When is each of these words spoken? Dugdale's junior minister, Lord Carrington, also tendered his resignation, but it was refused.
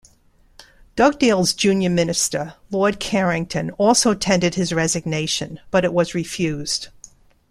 Dugdale's 0.95 1.53
junior 1.53 1.91
minister, 1.91 2.55
Lord 2.71 2.99
Carrington, 2.99 3.69
also 3.77 4.15
tendered 4.15 4.55
his 4.55 4.73
resignation, 4.73 5.59
but 5.69 5.85
it 5.85 5.93
was 5.93 6.15
refused. 6.15 6.87